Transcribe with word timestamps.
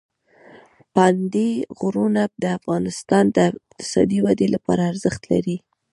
پابندي 0.93 1.49
غرونه 1.79 2.23
د 2.41 2.43
افغانستان 2.57 3.25
د 3.31 3.37
اقتصادي 3.51 4.19
ودې 4.25 4.47
لپاره 4.55 4.81
ارزښت 4.91 5.21
لري. 5.31 5.57